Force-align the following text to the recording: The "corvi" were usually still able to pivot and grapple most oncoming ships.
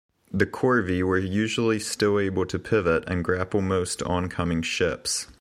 The 0.33 0.47
"corvi" 0.47 1.03
were 1.03 1.19
usually 1.19 1.77
still 1.79 2.17
able 2.19 2.47
to 2.47 2.57
pivot 2.57 3.03
and 3.05 3.23
grapple 3.23 3.61
most 3.61 4.01
oncoming 4.01 4.63
ships. 4.63 5.27